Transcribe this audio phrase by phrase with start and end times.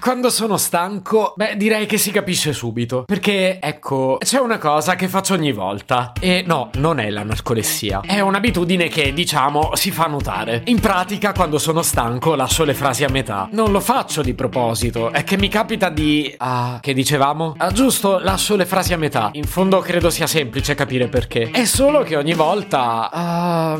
[0.00, 3.04] quando sono stanco, beh, direi che si capisce subito.
[3.06, 6.12] Perché, ecco, c'è una cosa che faccio ogni volta.
[6.18, 8.00] E no, non è la narcolessia.
[8.00, 10.62] È un'abitudine che, diciamo, si fa notare.
[10.66, 13.48] In pratica, quando sono stanco, lascio le frasi a metà.
[13.52, 16.34] Non lo faccio di proposito, è che mi capita di...
[16.38, 17.54] Ah, che dicevamo?
[17.58, 19.30] Ah, giusto, lascio le frasi a metà.
[19.34, 21.50] In fondo credo sia semplice capire perché.
[21.50, 23.10] È solo che ogni volta...
[23.10, 23.78] Ah...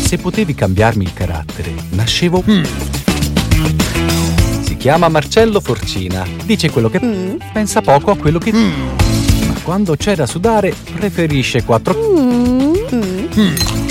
[0.00, 2.42] Se potevi cambiarmi il carattere, nascevo...
[2.48, 3.93] Mm.
[4.84, 6.26] Chiama Marcello Forcina.
[6.44, 7.00] Dice quello che...
[7.02, 7.36] Mm.
[7.54, 8.52] Pensa poco a quello che...
[8.52, 9.48] Mm.
[9.48, 11.94] Ma quando c'è da sudare, preferisce quattro...
[11.96, 13.83] Mm.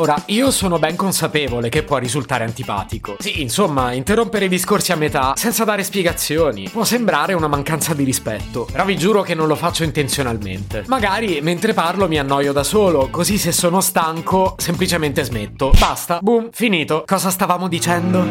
[0.00, 3.16] Ora, io sono ben consapevole che può risultare antipatico.
[3.18, 8.04] Sì, insomma, interrompere i discorsi a metà senza dare spiegazioni può sembrare una mancanza di
[8.04, 10.84] rispetto, però vi giuro che non lo faccio intenzionalmente.
[10.86, 15.72] Magari mentre parlo mi annoio da solo, così se sono stanco semplicemente smetto.
[15.76, 17.02] Basta, boom, finito.
[17.04, 18.24] Cosa stavamo dicendo?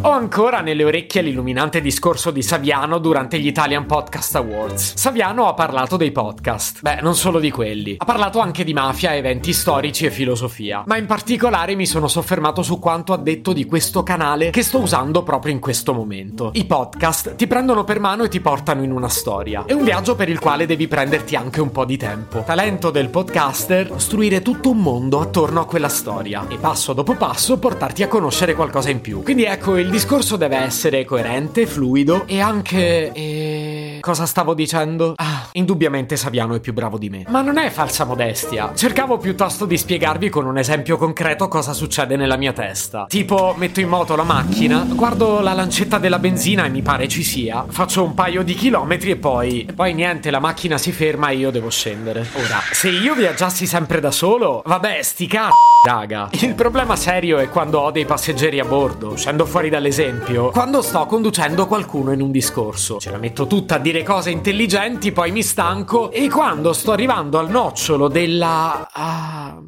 [0.00, 4.94] Ho ancora nelle orecchie l'illuminante discorso di Saviano durante gli Italian Podcast Awards.
[4.96, 6.80] Saviano ha parlato dei podcast.
[6.82, 7.94] Beh, non solo di quelli.
[7.98, 10.82] Ha parlato anche di mafia, eventi storici e filosofia.
[10.86, 14.62] Ma in in particolare mi sono soffermato su quanto ha detto di questo canale che
[14.62, 16.50] sto usando proprio in questo momento.
[16.54, 19.64] I podcast ti prendono per mano e ti portano in una storia.
[19.66, 22.42] È un viaggio per il quale devi prenderti anche un po' di tempo.
[22.46, 27.58] Talento del podcaster, costruire tutto un mondo attorno a quella storia e passo dopo passo
[27.58, 29.22] portarti a conoscere qualcosa in più.
[29.22, 33.12] Quindi ecco, il discorso deve essere coerente, fluido e anche...
[33.12, 33.98] E...
[34.00, 35.12] Cosa stavo dicendo?
[35.16, 37.24] Ah, indubbiamente Saviano è più bravo di me.
[37.28, 38.72] Ma non è falsa modestia.
[38.74, 43.06] Cercavo piuttosto di spiegarvi con un esempio concreto cosa succede nella mia testa.
[43.08, 47.22] Tipo, metto in moto la macchina, guardo la lancetta della benzina e mi pare ci
[47.22, 49.64] sia, faccio un paio di chilometri e poi...
[49.66, 52.26] E poi niente, la macchina si ferma e io devo scendere.
[52.34, 55.50] Ora, se io viaggiassi sempre da solo, vabbè, sti c***o,
[55.86, 56.30] raga.
[56.32, 59.14] Il problema serio è quando ho dei passeggeri a bordo.
[59.14, 60.50] Scendo fuori dall'esempio.
[60.50, 62.98] Quando sto conducendo qualcuno in un discorso.
[62.98, 66.10] Ce la metto tutta a dire cose intelligenti, poi mi stanco.
[66.10, 68.88] E quando sto arrivando al nocciolo della...
[68.92, 69.60] Ah,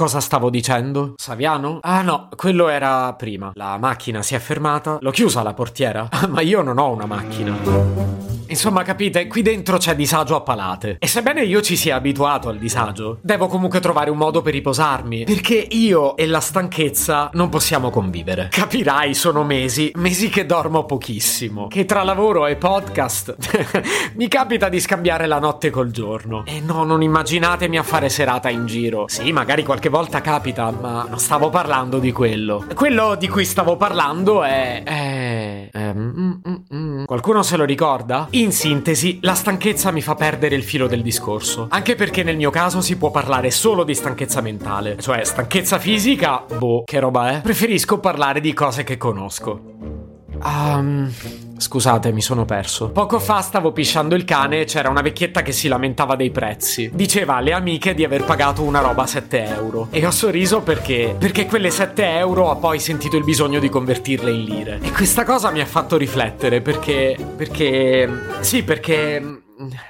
[0.00, 1.12] cosa stavo dicendo?
[1.18, 1.80] Saviano?
[1.82, 3.50] Ah no, quello era prima.
[3.52, 4.96] La macchina si è fermata.
[4.98, 6.08] L'ho chiusa la portiera?
[6.26, 8.20] Ma io non ho una macchina.
[8.50, 10.96] Insomma, capite, qui dentro c'è disagio a palate.
[10.98, 15.22] E sebbene io ci sia abituato al disagio, devo comunque trovare un modo per riposarmi.
[15.22, 18.48] Perché io e la stanchezza non possiamo convivere.
[18.50, 21.68] Capirai, sono mesi, mesi che dormo pochissimo.
[21.68, 23.36] Che tra lavoro e podcast
[24.18, 26.44] mi capita di scambiare la notte col giorno.
[26.44, 29.04] E no, non immaginatemi a fare serata in giro.
[29.06, 32.64] Sì, magari qualche volta capita, ma non stavo parlando di quello.
[32.74, 34.82] Quello di cui stavo parlando è.
[34.82, 35.92] è.
[35.92, 37.04] mm, mm, mm.
[37.04, 38.28] Qualcuno se lo ricorda?
[38.30, 42.50] In sintesi, la stanchezza mi fa perdere il filo del discorso, anche perché nel mio
[42.50, 47.40] caso si può parlare solo di stanchezza mentale, cioè stanchezza fisica, boh, che roba è?
[47.42, 49.60] Preferisco parlare di cose che conosco.
[50.42, 51.12] Um,
[51.60, 52.90] scusate, mi sono perso.
[52.90, 56.90] Poco fa stavo pisciando il cane e c'era una vecchietta che si lamentava dei prezzi.
[56.92, 59.88] Diceva alle amiche di aver pagato una roba a 7 euro.
[59.90, 61.14] E ho sorriso perché?
[61.18, 64.78] Perché quelle 7 euro ha poi sentito il bisogno di convertirle in lire.
[64.82, 67.16] E questa cosa mi ha fatto riflettere perché.
[67.36, 68.08] Perché.
[68.40, 69.42] Sì, perché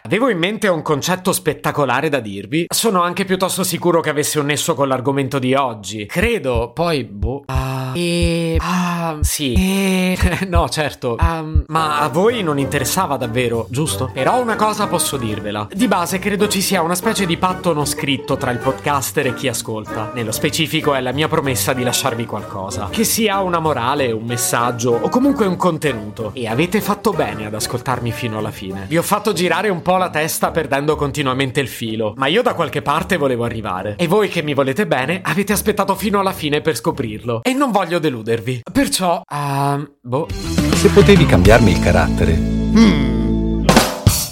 [0.03, 2.67] Avevo in mente un concetto spettacolare da dirvi.
[2.69, 6.07] Sono anche piuttosto sicuro che avesse un nesso con l'argomento di oggi.
[6.07, 7.45] Credo, poi, boh.
[7.47, 8.57] Uh, e.
[8.61, 9.55] Ah, sì.
[9.55, 10.19] E.
[10.49, 11.17] no, certo.
[11.21, 14.11] Um, ma a voi non interessava davvero, giusto?
[14.13, 15.69] Però una cosa posso dirvela.
[15.73, 19.35] Di base credo ci sia una specie di patto non scritto tra il podcaster e
[19.35, 20.11] chi ascolta.
[20.15, 22.89] Nello specifico è la mia promessa di lasciarvi qualcosa.
[22.91, 26.33] Che sia una morale, un messaggio o comunque un contenuto.
[26.35, 28.87] E avete fatto bene ad ascoltarmi fino alla fine.
[28.89, 32.43] Vi ho fatto girare girare un po' la testa perdendo continuamente il filo, ma io
[32.43, 33.97] da qualche parte volevo arrivare.
[33.97, 37.43] E voi che mi volete bene avete aspettato fino alla fine per scoprirlo.
[37.43, 38.63] E non voglio deludervi.
[38.73, 40.29] Perciò, uh, boh.
[40.75, 42.33] Se potevi cambiarmi il carattere.
[42.33, 43.65] Hmm.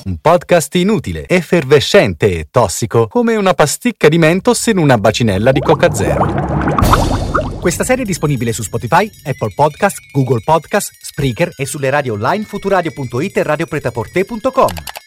[0.04, 5.60] Un podcast inutile, effervescente e tossico, come una pasticca di mentos in una bacinella di
[5.60, 6.56] Coca Zero.
[7.60, 12.44] Questa serie è disponibile su Spotify, Apple Podcast, Google Podcast, Spreaker e sulle radio online
[12.44, 15.06] futuradio.it e radiopretaporte.com.